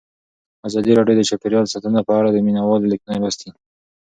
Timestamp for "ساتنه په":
1.73-2.13